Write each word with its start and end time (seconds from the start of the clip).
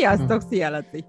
Sziasztok, 0.00 0.42
szia 0.50 0.70
Laci! 0.70 1.04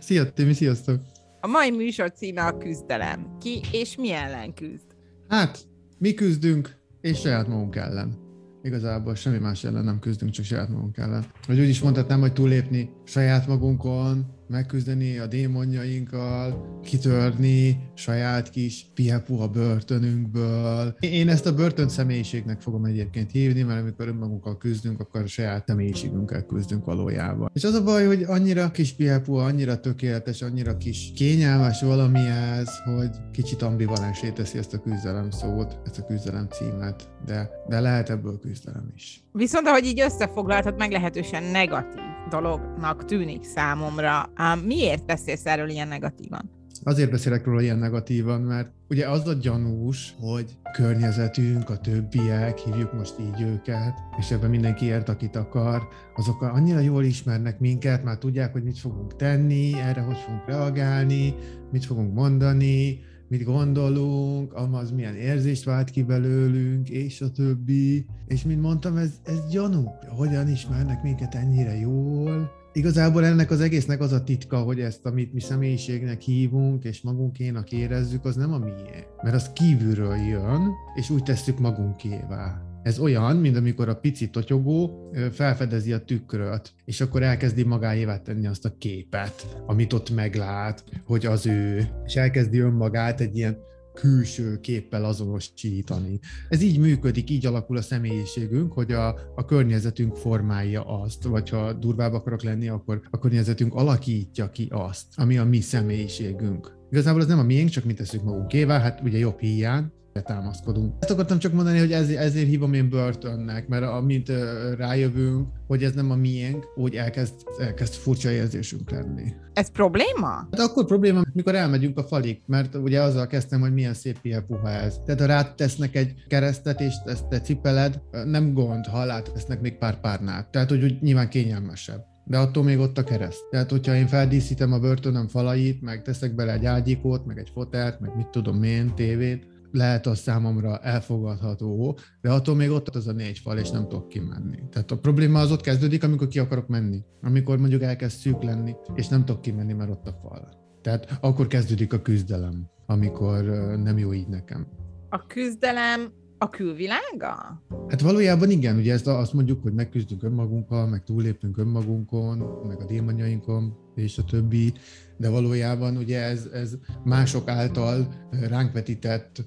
Szia 0.00 0.32
Timi, 0.32 0.52
sziasztok! 0.52 1.00
A 1.40 1.46
mai 1.46 1.70
műsor 1.70 2.12
címe 2.12 2.42
a 2.42 2.56
küzdelem. 2.56 3.36
Ki 3.38 3.60
és 3.72 3.96
mi 3.96 4.12
ellen 4.12 4.54
küzd? 4.54 4.86
Hát, 5.28 5.58
mi 5.98 6.14
küzdünk, 6.14 6.76
és 7.00 7.20
saját 7.20 7.48
magunk 7.48 7.76
ellen. 7.76 8.18
Igazából 8.62 9.14
semmi 9.14 9.38
más 9.38 9.64
ellen 9.64 9.84
nem 9.84 9.98
küzdünk, 9.98 10.32
csak 10.32 10.44
saját 10.44 10.68
magunk 10.68 10.96
ellen. 10.96 11.24
Vagy 11.46 11.60
úgy 11.60 11.68
is 11.68 11.80
mondhatnám, 11.82 12.20
hogy 12.20 12.32
túlépni 12.32 12.90
saját 13.04 13.46
magunkon, 13.46 14.26
megküzdeni 14.50 15.18
a 15.18 15.26
démonjainkkal, 15.26 16.78
kitörni 16.84 17.90
saját 17.94 18.50
kis 18.50 18.86
pihepuha 18.94 19.48
börtönünkből. 19.48 20.96
Én 21.00 21.28
ezt 21.28 21.46
a 21.46 21.54
börtön 21.54 21.88
személyiségnek 21.88 22.60
fogom 22.60 22.84
egyébként 22.84 23.30
hívni, 23.30 23.62
mert 23.62 23.80
amikor 23.80 24.08
önmagunkkal 24.08 24.58
küzdünk, 24.58 25.00
akkor 25.00 25.20
a 25.20 25.26
saját 25.26 25.66
személyiségünkkel 25.66 26.46
küzdünk 26.46 26.84
valójában. 26.84 27.50
És 27.54 27.64
az 27.64 27.74
a 27.74 27.82
baj, 27.82 28.06
hogy 28.06 28.22
annyira 28.22 28.70
kis 28.70 28.92
pihepuha, 28.92 29.44
annyira 29.44 29.80
tökéletes, 29.80 30.42
annyira 30.42 30.76
kis 30.76 31.12
kényelmes 31.14 31.82
valami 31.82 32.26
ez, 32.58 32.68
hogy 32.84 33.10
kicsit 33.32 33.62
ambivalensé 33.62 34.30
teszi 34.30 34.58
ezt 34.58 34.74
a 34.74 34.78
küzdelem 34.78 35.30
szót, 35.30 35.78
ezt 35.84 35.98
a 35.98 36.06
küzdelem 36.06 36.48
címet, 36.48 37.08
de, 37.26 37.50
de 37.68 37.80
lehet 37.80 38.10
ebből 38.10 38.38
küzdelem 38.38 38.92
is. 38.94 39.22
Viszont 39.32 39.66
ahogy 39.66 39.84
így 39.84 40.00
összefoglaltad, 40.00 40.76
meglehetősen 40.76 41.42
negatív 41.42 42.08
dolognak 42.30 43.04
tűnik 43.04 43.44
számomra. 43.44 44.30
Miért 44.64 45.06
beszélsz 45.06 45.46
erről 45.46 45.68
ilyen 45.68 45.88
negatívan? 45.88 46.50
Azért 46.82 47.10
beszélek 47.10 47.44
róla 47.44 47.60
ilyen 47.60 47.78
negatívan, 47.78 48.40
mert 48.40 48.70
ugye 48.88 49.08
az 49.08 49.26
a 49.26 49.32
gyanús, 49.32 50.14
hogy 50.20 50.56
környezetünk, 50.72 51.70
a 51.70 51.78
többiek, 51.78 52.58
hívjuk 52.58 52.92
most 52.92 53.14
így 53.20 53.42
őket, 53.42 53.94
és 54.18 54.30
ebben 54.30 54.50
mindenki 54.50 54.84
ért, 54.84 55.08
akit 55.08 55.36
akar, 55.36 55.88
azok 56.14 56.42
annyira 56.42 56.78
jól 56.78 57.04
ismernek 57.04 57.58
minket, 57.58 58.04
már 58.04 58.18
tudják, 58.18 58.52
hogy 58.52 58.62
mit 58.62 58.78
fogunk 58.78 59.16
tenni, 59.16 59.74
erre 59.80 60.00
hogy 60.00 60.16
fogunk 60.16 60.46
reagálni, 60.46 61.34
mit 61.72 61.84
fogunk 61.84 62.14
mondani, 62.14 62.98
mit 63.30 63.44
gondolunk, 63.44 64.54
az 64.54 64.90
milyen 64.90 65.14
érzést 65.14 65.64
vált 65.64 65.90
ki 65.90 66.02
belőlünk, 66.02 66.88
és 66.88 67.20
a 67.20 67.30
többi. 67.30 68.06
És 68.26 68.42
mint 68.42 68.60
mondtam, 68.60 68.96
ez, 68.96 69.10
ez 69.24 69.50
gyanú. 69.50 69.88
Hogyan 70.08 70.48
ismernek 70.48 71.02
minket 71.02 71.34
ennyire 71.34 71.78
jól? 71.78 72.50
Igazából 72.72 73.24
ennek 73.24 73.50
az 73.50 73.60
egésznek 73.60 74.00
az 74.00 74.12
a 74.12 74.24
titka, 74.24 74.58
hogy 74.58 74.80
ezt, 74.80 75.06
amit 75.06 75.32
mi 75.32 75.40
személyiségnek 75.40 76.20
hívunk, 76.20 76.84
és 76.84 77.02
magunkénak 77.02 77.72
érezzük, 77.72 78.24
az 78.24 78.36
nem 78.36 78.52
a 78.52 78.58
miénk. 78.58 79.06
Mert 79.22 79.34
az 79.34 79.52
kívülről 79.52 80.16
jön, 80.16 80.70
és 80.94 81.10
úgy 81.10 81.22
tesszük 81.22 81.58
magunkévá. 81.58 82.69
Ez 82.82 82.98
olyan, 82.98 83.36
mint 83.36 83.56
amikor 83.56 83.88
a 83.88 83.94
pici 83.94 84.30
totyogó 84.30 85.10
felfedezi 85.32 85.92
a 85.92 86.04
tükröt, 86.04 86.72
és 86.84 87.00
akkor 87.00 87.22
elkezdi 87.22 87.62
magáévá 87.62 88.18
tenni 88.18 88.46
azt 88.46 88.64
a 88.64 88.74
képet, 88.78 89.56
amit 89.66 89.92
ott 89.92 90.10
meglát, 90.10 90.84
hogy 91.04 91.26
az 91.26 91.46
ő, 91.46 91.88
és 92.04 92.16
elkezdi 92.16 92.58
önmagát 92.58 93.20
egy 93.20 93.36
ilyen 93.36 93.58
külső 93.94 94.60
képpel 94.60 95.04
azonosítani. 95.04 96.18
Ez 96.48 96.62
így 96.62 96.78
működik, 96.78 97.30
így 97.30 97.46
alakul 97.46 97.76
a 97.76 97.82
személyiségünk, 97.82 98.72
hogy 98.72 98.92
a, 98.92 99.08
a 99.34 99.44
környezetünk 99.44 100.16
formálja 100.16 101.00
azt, 101.00 101.24
vagy 101.24 101.48
ha 101.48 101.72
durvább 101.72 102.12
akarok 102.12 102.42
lenni, 102.42 102.68
akkor 102.68 103.00
a 103.10 103.18
környezetünk 103.18 103.74
alakítja 103.74 104.50
ki 104.50 104.68
azt, 104.70 105.06
ami 105.16 105.38
a 105.38 105.44
mi 105.44 105.60
személyiségünk. 105.60 106.78
Igazából 106.90 107.20
ez 107.20 107.26
nem 107.26 107.38
a 107.38 107.42
miénk, 107.42 107.68
csak 107.68 107.84
mi 107.84 107.92
tesszük 107.92 108.22
magunkévá, 108.22 108.80
hát 108.80 109.00
ugye 109.00 109.18
jobb 109.18 109.40
hiány, 109.40 109.92
támaszkodunk. 110.22 110.94
Ezt 110.98 111.10
akartam 111.10 111.38
csak 111.38 111.52
mondani, 111.52 111.78
hogy 111.78 111.92
ezért, 111.92 112.20
ezért 112.20 112.48
hívom 112.48 112.72
én 112.72 112.88
börtönnek, 112.88 113.68
mert 113.68 113.84
amint 113.84 114.32
rájövünk, 114.76 115.48
hogy 115.66 115.84
ez 115.84 115.92
nem 115.92 116.10
a 116.10 116.16
miénk, 116.16 116.66
úgy 116.76 116.94
elkezd, 116.94 117.34
elkezd 117.60 117.92
furcsa 117.92 118.30
érzésünk 118.30 118.90
lenni. 118.90 119.32
Ez 119.52 119.70
probléma? 119.70 120.28
Hát 120.28 120.60
akkor 120.60 120.84
probléma, 120.84 121.22
mikor 121.32 121.54
elmegyünk 121.54 121.98
a 121.98 122.02
falig, 122.02 122.42
mert 122.46 122.74
ugye 122.74 123.00
azzal 123.00 123.26
kezdtem, 123.26 123.60
hogy 123.60 123.72
milyen 123.72 123.94
szép 123.94 124.18
puha 124.46 124.68
ez. 124.68 124.98
Tehát 125.04 125.20
ha 125.20 125.26
rátesznek 125.26 125.96
egy 125.96 126.14
keresztet, 126.28 126.80
és 126.80 126.94
ezt 127.04 127.28
te 127.28 127.40
cipeled, 127.40 128.00
nem 128.24 128.52
gond, 128.52 128.86
ha 128.86 129.22
tesznek 129.22 129.60
még 129.60 129.78
pár 129.78 130.00
párnát. 130.00 130.50
Tehát, 130.50 130.68
hogy 130.68 130.82
úgy 130.82 131.00
nyilván 131.00 131.28
kényelmesebb 131.28 132.08
de 132.24 132.38
attól 132.38 132.62
még 132.62 132.78
ott 132.78 132.98
a 132.98 133.04
kereszt. 133.04 133.48
Tehát, 133.50 133.70
hogyha 133.70 133.94
én 133.94 134.06
feldíszítem 134.06 134.72
a 134.72 134.78
börtönöm 134.78 135.28
falait, 135.28 135.82
meg 135.82 136.02
teszek 136.02 136.34
bele 136.34 136.52
egy 136.52 136.64
ágyikót, 136.64 137.26
meg 137.26 137.38
egy 137.38 137.50
fotert, 137.52 138.00
meg 138.00 138.16
mit 138.16 138.28
tudom 138.28 138.62
én, 138.62 138.94
tévét, 138.94 139.46
lehet 139.72 140.06
az 140.06 140.18
számomra 140.18 140.78
elfogadható, 140.78 141.98
de 142.20 142.30
attól 142.30 142.54
még 142.54 142.70
ott 142.70 142.88
az 142.88 143.06
a 143.06 143.12
négy 143.12 143.38
fal, 143.38 143.58
és 143.58 143.70
nem 143.70 143.88
tudok 143.88 144.08
kimenni. 144.08 144.58
Tehát 144.70 144.90
a 144.90 144.98
probléma 144.98 145.40
az 145.40 145.52
ott 145.52 145.60
kezdődik, 145.60 146.04
amikor 146.04 146.28
ki 146.28 146.38
akarok 146.38 146.68
menni. 146.68 147.02
Amikor 147.22 147.58
mondjuk 147.58 147.82
elkezd 147.82 148.16
szűk 148.16 148.42
lenni, 148.42 148.74
és 148.94 149.08
nem 149.08 149.24
tudok 149.24 149.40
kimenni, 149.40 149.72
mert 149.72 149.90
ott 149.90 150.06
a 150.06 150.18
fal. 150.22 150.58
Tehát 150.82 151.18
akkor 151.20 151.46
kezdődik 151.46 151.92
a 151.92 152.02
küzdelem, 152.02 152.66
amikor 152.86 153.44
nem 153.82 153.98
jó 153.98 154.12
így 154.12 154.28
nekem. 154.28 154.66
A 155.08 155.26
küzdelem 155.26 156.12
a 156.42 156.48
külvilága? 156.48 157.62
Hát 157.88 158.00
valójában 158.00 158.50
igen, 158.50 158.76
ugye 158.76 158.92
ezt 158.92 159.06
azt 159.06 159.32
mondjuk, 159.32 159.62
hogy 159.62 159.72
megküzdünk 159.72 160.22
önmagunkkal, 160.22 160.86
meg 160.86 161.04
túlépünk 161.04 161.58
önmagunkon, 161.58 162.38
meg 162.66 162.80
a 162.80 162.84
démonjainkon, 162.84 163.76
és 163.94 164.18
a 164.18 164.24
többi, 164.24 164.72
de 165.16 165.28
valójában 165.28 165.96
ugye 165.96 166.22
ez, 166.22 166.48
ez 166.52 166.76
mások 167.04 167.48
által 167.48 168.14
ránk 168.30 168.72
vetített 168.72 169.44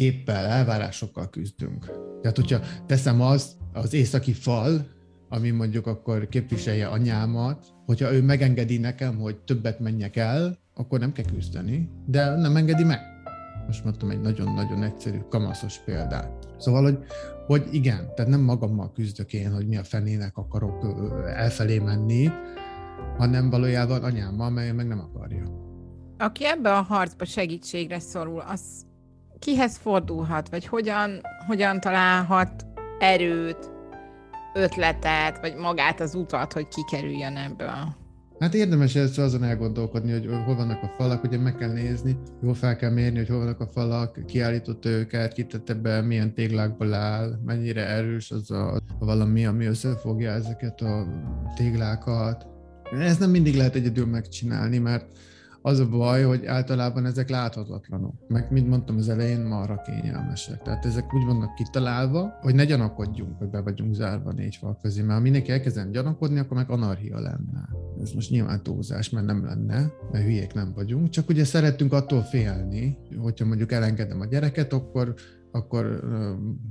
képpel, 0.00 0.46
elvárásokkal 0.46 1.30
küzdünk. 1.30 1.90
Tehát, 2.20 2.36
hogyha 2.36 2.60
teszem 2.86 3.20
azt, 3.20 3.52
az 3.72 3.94
északi 3.94 4.32
fal, 4.32 4.86
ami 5.28 5.50
mondjuk 5.50 5.86
akkor 5.86 6.28
képviselje 6.28 6.86
anyámat, 6.86 7.66
hogyha 7.86 8.12
ő 8.12 8.22
megengedi 8.22 8.78
nekem, 8.78 9.16
hogy 9.16 9.36
többet 9.36 9.80
menjek 9.80 10.16
el, 10.16 10.58
akkor 10.74 10.98
nem 10.98 11.12
kell 11.12 11.24
küzdeni, 11.24 11.90
de 12.06 12.36
nem 12.36 12.56
engedi 12.56 12.84
meg. 12.84 12.98
Most 13.66 13.84
mondtam 13.84 14.10
egy 14.10 14.20
nagyon-nagyon 14.20 14.82
egyszerű, 14.82 15.18
kamaszos 15.28 15.78
példát. 15.78 16.48
Szóval, 16.58 16.82
hogy, 16.82 16.98
hogy 17.46 17.68
igen, 17.70 18.14
tehát 18.14 18.30
nem 18.30 18.40
magammal 18.40 18.92
küzdök 18.92 19.32
én, 19.32 19.52
hogy 19.52 19.66
mi 19.66 19.76
a 19.76 19.84
fenének 19.84 20.36
akarok 20.36 20.86
elfelé 21.36 21.78
menni, 21.78 22.28
hanem 23.18 23.50
valójában 23.50 24.02
anyámmal, 24.02 24.50
mely 24.50 24.72
meg 24.72 24.86
nem 24.86 25.00
akarja. 25.00 25.44
Aki 26.18 26.46
ebbe 26.46 26.72
a 26.72 26.82
harcba 26.82 27.24
segítségre 27.24 27.98
szorul, 27.98 28.40
az 28.40 28.88
kihez 29.40 29.76
fordulhat, 29.76 30.48
vagy 30.48 30.66
hogyan, 30.66 31.20
hogyan 31.46 31.80
találhat 31.80 32.66
erőt, 32.98 33.70
ötletet, 34.54 35.40
vagy 35.40 35.54
magát 35.54 36.00
az 36.00 36.14
utat, 36.14 36.52
hogy 36.52 36.68
kikerüljön 36.68 37.36
ebből? 37.36 37.98
Hát 38.38 38.54
érdemes 38.54 38.94
ezt 38.94 39.18
azon 39.18 39.44
elgondolkodni, 39.44 40.12
hogy 40.12 40.26
hol 40.44 40.56
vannak 40.56 40.82
a 40.82 40.92
falak, 40.96 41.24
ugye 41.24 41.38
meg 41.38 41.56
kell 41.56 41.72
nézni, 41.72 42.16
jól 42.42 42.54
fel 42.54 42.76
kell 42.76 42.90
mérni, 42.90 43.18
hogy 43.18 43.28
hol 43.28 43.38
vannak 43.38 43.60
a 43.60 43.66
falak, 43.66 44.26
kiállított 44.26 44.84
őket, 44.86 45.32
kitette 45.32 45.74
be, 45.74 46.00
milyen 46.00 46.34
téglákból 46.34 46.94
áll, 46.94 47.38
mennyire 47.44 47.86
erős 47.86 48.30
az 48.30 48.50
a, 48.50 48.74
a 48.74 49.04
valami, 49.04 49.46
ami 49.46 49.64
összefogja 49.64 50.30
ezeket 50.30 50.80
a 50.80 51.06
téglákat. 51.56 52.46
Ezt 52.98 53.20
nem 53.20 53.30
mindig 53.30 53.56
lehet 53.56 53.74
egyedül 53.74 54.06
megcsinálni, 54.06 54.78
mert 54.78 55.06
az 55.62 55.78
a 55.78 55.88
baj, 55.88 56.22
hogy 56.22 56.46
általában 56.46 57.06
ezek 57.06 57.28
láthatatlanok. 57.28 58.14
Meg, 58.28 58.50
mint 58.50 58.68
mondtam 58.68 58.96
az 58.96 59.08
elején, 59.08 59.40
marra 59.40 59.82
kényelmesek. 59.82 60.62
Tehát 60.62 60.84
ezek 60.84 61.14
úgy 61.14 61.24
vannak 61.24 61.54
kitalálva, 61.54 62.38
hogy 62.40 62.54
ne 62.54 62.64
gyanakodjunk, 62.64 63.38
hogy 63.38 63.48
be 63.48 63.60
vagyunk 63.60 63.94
zárva 63.94 64.32
négy 64.32 64.56
fal 64.56 64.78
közé, 64.82 65.00
mert 65.00 65.12
ha 65.12 65.20
mindenki 65.20 65.50
elkezden 65.50 65.90
gyanakodni, 65.90 66.38
akkor 66.38 66.56
meg 66.56 66.70
anarchia 66.70 67.18
lenne. 67.18 67.68
Ez 68.02 68.12
most 68.12 68.30
nyilván 68.30 68.62
túlzás, 68.62 69.10
mert 69.10 69.26
nem 69.26 69.44
lenne, 69.44 69.92
mert 70.12 70.24
hülyék 70.24 70.52
nem 70.52 70.72
vagyunk, 70.74 71.08
csak 71.08 71.28
ugye 71.28 71.44
szeretünk 71.44 71.92
attól 71.92 72.22
félni, 72.22 72.98
hogyha 73.18 73.46
mondjuk 73.46 73.72
elengedem 73.72 74.20
a 74.20 74.26
gyereket, 74.26 74.72
akkor, 74.72 75.14
akkor 75.52 76.00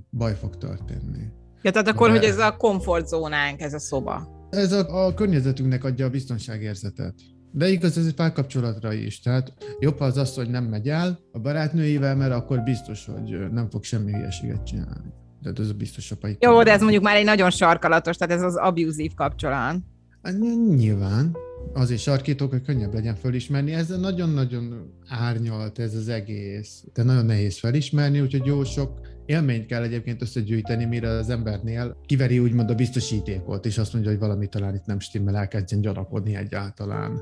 baj 0.10 0.36
fog 0.36 0.58
történni. 0.58 1.28
Ja, 1.62 1.72
tehát 1.72 1.88
akkor, 1.88 2.08
De... 2.08 2.16
hogy 2.16 2.24
ez 2.24 2.38
a 2.38 2.56
komfortzónánk, 2.58 3.62
ez 3.62 3.74
a 3.74 3.80
szoba. 3.80 4.38
Ez 4.50 4.72
a, 4.72 5.06
a 5.06 5.14
környezetünknek 5.14 5.84
adja 5.84 6.06
a 6.06 6.10
biztonságérzetet. 6.10 7.14
De 7.52 7.70
igaz, 7.70 7.98
ez 7.98 8.06
egy 8.06 8.14
párkapcsolatra 8.14 8.94
is. 8.94 9.20
Tehát 9.20 9.54
jobb 9.80 10.00
az 10.00 10.18
az, 10.18 10.36
hogy 10.36 10.50
nem 10.50 10.64
megy 10.64 10.90
el 10.90 11.20
a 11.32 11.40
barátnőivel, 11.40 12.16
mert 12.16 12.34
akkor 12.34 12.64
biztos, 12.64 13.06
hogy 13.06 13.52
nem 13.52 13.70
fog 13.70 13.84
semmi 13.84 14.12
hülyeséget 14.12 14.66
csinálni. 14.66 15.14
Tehát 15.42 15.60
ez 15.60 15.70
a 15.70 15.74
biztos 15.74 16.12
apai. 16.12 16.38
Jó, 16.40 16.64
de 16.64 16.72
ez 16.72 16.82
mondjuk 16.82 17.04
már 17.04 17.16
egy 17.16 17.26
nagyon 17.26 17.50
sarkalatos, 17.50 18.18
tehát 18.18 18.36
ez 18.36 18.42
az 18.42 18.56
abuzív 18.56 19.14
kapcsolat. 19.14 19.76
Hát, 20.22 20.40
nyilván. 20.76 21.36
Azért 21.74 22.02
sarkítok, 22.02 22.50
hogy 22.50 22.62
könnyebb 22.62 22.94
legyen 22.94 23.16
felismerni. 23.16 23.74
Ez 23.74 23.88
nagyon-nagyon 24.00 24.94
árnyalt 25.08 25.80
ez 25.80 25.96
az 25.96 26.10
egész. 26.10 26.84
De 26.94 27.04
nagyon 27.04 27.26
nehéz 27.26 27.60
felismerni, 27.60 28.22
úgyhogy 28.22 28.46
jó 28.46 28.64
sok 28.64 29.00
élményt 29.26 29.66
kell 29.66 29.84
egyébként 29.84 30.22
összegyűjteni, 30.22 30.86
mire 30.86 31.10
az 31.10 31.30
embernél 31.30 31.98
kiveri 32.06 32.40
úgymond 32.40 32.70
a 32.70 32.76
biztosítékot, 32.76 33.66
és 33.66 33.78
azt 33.78 33.94
mondja, 33.94 34.12
hogy 34.12 34.20
valami 34.20 34.48
talán 34.48 34.76
itt 34.76 34.86
nem 34.86 35.00
stimmel, 35.00 35.38
elkezdjen 35.38 35.82
gyanakodni 35.82 36.36
egyáltalán. 36.36 37.22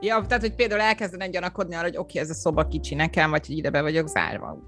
Ja, 0.00 0.24
tehát, 0.26 0.42
hogy 0.42 0.54
például 0.54 0.80
elkezdene 0.80 1.28
gyanakodni 1.28 1.74
arra, 1.74 1.84
hogy 1.84 1.96
oké, 1.96 2.18
okay, 2.18 2.22
ez 2.22 2.36
a 2.36 2.40
szoba 2.40 2.66
kicsi 2.66 2.94
nekem, 2.94 3.30
vagy 3.30 3.46
hogy 3.46 3.56
ide 3.56 3.70
be 3.70 3.82
vagyok 3.82 4.08
zárva. 4.08 4.58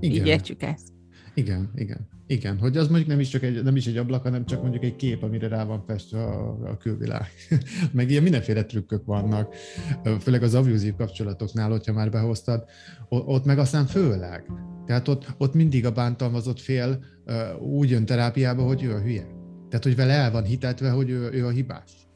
Igen. 0.00 0.16
Így 0.16 0.26
értjük 0.26 0.62
ezt. 0.62 0.88
Igen, 1.34 1.70
igen. 1.74 2.08
Igen, 2.26 2.58
hogy 2.58 2.76
az 2.76 2.88
mondjuk 2.88 3.08
nem 3.08 3.20
is 3.20 3.28
csak 3.28 3.42
egy, 3.42 3.62
nem 3.62 3.76
is 3.76 3.86
egy 3.86 3.96
ablak, 3.96 4.22
hanem 4.22 4.46
csak 4.46 4.62
mondjuk 4.62 4.84
egy 4.84 4.96
kép, 4.96 5.22
amire 5.22 5.48
rá 5.48 5.64
van 5.64 5.84
festve 5.86 6.22
a, 6.22 6.58
a 6.68 6.76
külvilág. 6.76 7.28
Meg 7.92 8.10
ilyen 8.10 8.22
mindenféle 8.22 8.64
trükkök 8.64 9.04
vannak, 9.04 9.54
főleg 10.20 10.42
az 10.42 10.54
abuzív 10.54 10.94
kapcsolatoknál, 10.94 11.70
hogyha 11.70 11.92
már 11.92 12.10
behoztad, 12.10 12.64
ott 13.08 13.44
meg 13.44 13.58
aztán 13.58 13.86
főleg. 13.86 14.44
Tehát 14.86 15.08
ott, 15.08 15.26
ott 15.38 15.54
mindig 15.54 15.86
a 15.86 15.92
bántalmazott 15.92 16.60
fél 16.60 17.04
úgy 17.60 17.90
jön 17.90 18.06
terápiába, 18.06 18.62
hogy 18.62 18.82
ő 18.82 18.94
a 18.94 19.00
hülye. 19.00 19.26
Tehát, 19.68 19.84
hogy 19.84 19.96
vele 19.96 20.12
el 20.12 20.30
van 20.30 20.44
hitetve, 20.44 20.90
hogy 20.90 21.10
ő, 21.10 21.30
ő 21.32 21.46
a 21.46 21.50
hibás. 21.50 22.09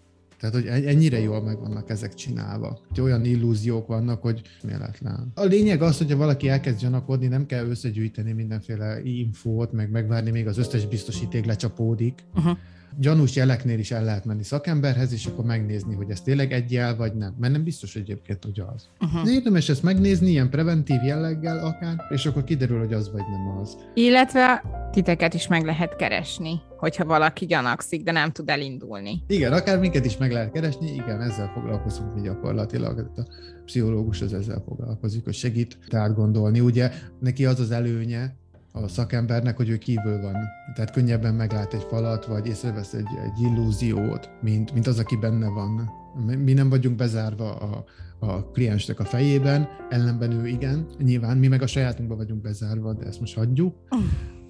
Tehát, 0.50 0.68
hogy 0.68 0.86
ennyire 0.86 1.20
jól 1.20 1.42
meg 1.42 1.58
vannak 1.60 1.90
ezek 1.90 2.14
csinálva. 2.14 2.80
Hogy 2.88 3.00
olyan 3.00 3.24
illúziók 3.24 3.86
vannak, 3.86 4.22
hogy 4.22 4.40
méletlen. 4.62 5.30
A 5.34 5.44
lényeg 5.44 5.82
az, 5.82 5.98
hogyha 5.98 6.16
valaki 6.16 6.48
elkezd 6.48 6.80
gyanakodni, 6.80 7.26
nem 7.26 7.46
kell 7.46 7.66
összegyűjteni 7.66 8.32
mindenféle 8.32 9.02
infót, 9.02 9.72
meg 9.72 9.90
megvárni, 9.90 10.30
még 10.30 10.46
az 10.46 10.58
összes 10.58 10.86
biztosíték 10.86 11.44
lecsapódik. 11.44 12.24
Uh-huh 12.34 12.58
gyanús 12.98 13.36
jeleknél 13.36 13.78
is 13.78 13.90
el 13.90 14.04
lehet 14.04 14.24
menni 14.24 14.42
szakemberhez, 14.42 15.12
és 15.12 15.26
akkor 15.26 15.44
megnézni, 15.44 15.94
hogy 15.94 16.10
ez 16.10 16.20
tényleg 16.20 16.52
egy 16.52 16.72
jel, 16.72 16.96
vagy 16.96 17.14
nem. 17.14 17.34
Mert 17.38 17.52
nem 17.52 17.64
biztos 17.64 17.96
egyébként, 17.96 18.44
hogy 18.44 18.60
az. 18.74 18.88
Uh-huh. 19.00 19.32
Érdemes 19.32 19.68
ezt 19.68 19.82
megnézni, 19.82 20.30
ilyen 20.30 20.50
preventív 20.50 21.02
jelleggel 21.02 21.58
akár, 21.58 21.96
és 22.08 22.26
akkor 22.26 22.44
kiderül, 22.44 22.78
hogy 22.78 22.92
az 22.92 23.12
vagy 23.12 23.24
nem 23.30 23.58
az. 23.60 23.76
Illetve 23.94 24.62
titeket 24.92 25.34
is 25.34 25.46
meg 25.46 25.64
lehet 25.64 25.96
keresni, 25.96 26.60
hogyha 26.76 27.04
valaki 27.04 27.46
gyanakszik, 27.46 28.02
de 28.02 28.12
nem 28.12 28.30
tud 28.30 28.48
elindulni. 28.50 29.22
Igen, 29.26 29.52
akár 29.52 29.78
minket 29.78 30.04
is 30.04 30.16
meg 30.16 30.32
lehet 30.32 30.52
keresni, 30.52 30.92
igen, 30.92 31.20
ezzel 31.20 31.50
foglalkozunk 31.54 32.14
mi 32.14 32.20
gyakorlatilag. 32.20 33.10
A 33.16 33.22
pszichológus 33.64 34.20
az 34.20 34.34
ezzel 34.34 34.62
foglalkozik, 34.66 35.24
hogy 35.24 35.34
segít 35.34 35.78
átgondolni. 35.90 36.60
Ugye 36.60 36.90
neki 37.20 37.44
az 37.46 37.60
az 37.60 37.70
előnye, 37.70 38.36
a 38.76 38.88
szakembernek, 38.88 39.56
hogy 39.56 39.68
ő 39.68 39.76
kívül 39.76 40.20
van. 40.20 40.34
Tehát 40.74 40.90
könnyebben 40.90 41.34
meglát 41.34 41.74
egy 41.74 41.86
falat, 41.88 42.26
vagy 42.26 42.46
észrevesz 42.46 42.92
egy, 42.92 43.08
egy 43.24 43.40
illúziót, 43.42 44.30
mint, 44.42 44.72
mint 44.72 44.86
az, 44.86 44.98
aki 44.98 45.16
benne 45.16 45.48
van. 45.48 45.90
Mi 46.38 46.52
nem 46.52 46.68
vagyunk 46.68 46.96
bezárva 46.96 47.56
a, 47.56 47.84
a 48.18 48.50
kliensnek 48.50 49.00
a 49.00 49.04
fejében, 49.04 49.68
ellenben 49.90 50.32
ő 50.32 50.46
igen, 50.46 50.86
nyilván 50.98 51.36
mi 51.36 51.48
meg 51.48 51.62
a 51.62 51.66
sajátunkban 51.66 52.16
vagyunk 52.16 52.42
bezárva, 52.42 52.92
de 52.92 53.06
ezt 53.06 53.20
most 53.20 53.34
hagyjuk, 53.34 53.76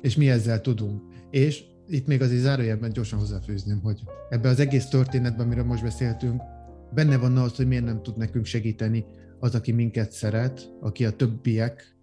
és 0.01 0.17
mi 0.17 0.31
ezzel 0.31 0.61
tudunk. 0.61 1.03
És 1.31 1.65
itt 1.89 2.07
még 2.07 2.23
azért 2.23 2.43
zárójelben 2.43 2.93
gyorsan 2.93 3.19
hozzáfűzném, 3.19 3.81
hogy 3.81 4.03
ebbe 4.29 4.49
az 4.49 4.61
egész 4.61 4.87
történetben, 4.87 5.47
amiről 5.47 5.65
most 5.65 5.83
beszéltünk, 5.83 6.43
benne 6.95 7.17
van 7.17 7.37
az, 7.37 7.57
hogy 7.57 7.67
miért 7.67 7.85
nem 7.85 8.03
tud 8.03 8.17
nekünk 8.17 8.45
segíteni 8.45 9.05
az, 9.39 9.55
aki 9.55 9.73
minket 9.73 10.13
szeret, 10.13 10.71
aki 10.81 11.05
a 11.05 11.11
többiek 11.11 11.94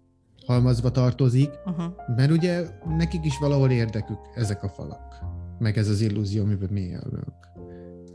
halmazba 0.46 0.90
tartozik, 0.90 1.50
uh-huh. 1.64 1.92
mert 2.16 2.30
ugye 2.30 2.66
nekik 2.96 3.24
is 3.24 3.38
valahol 3.38 3.70
érdekük 3.70 4.18
ezek 4.34 4.62
a 4.62 4.68
falak, 4.68 5.14
meg 5.58 5.76
ez 5.76 5.88
az 5.88 6.00
illúzió, 6.00 6.42
amiben 6.42 6.68
mi 6.72 6.80
élünk. 6.80 7.34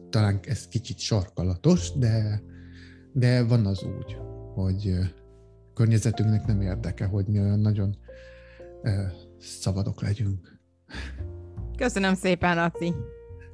Talán 0.10 0.40
ez 0.44 0.68
kicsit 0.68 1.00
sarkalatos, 1.00 1.98
de, 1.98 2.42
de 3.14 3.44
van 3.44 3.66
az 3.66 3.84
úgy, 3.84 4.18
hogy 4.54 4.94
környezetünknek 5.74 6.46
nem 6.46 6.62
érdeke, 6.62 7.06
hogy 7.06 7.26
mi 7.28 7.40
olyan 7.40 7.60
nagyon 7.60 7.98
szabadok 9.40 10.02
legyünk. 10.02 10.60
Köszönöm 11.78 12.14
szépen, 12.14 12.56
Laci. 12.56 12.94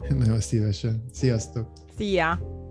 Nagyon 0.09 0.39
szívesen. 0.39 1.05
Sziasztok! 1.11 1.67
Szia! 1.97 2.61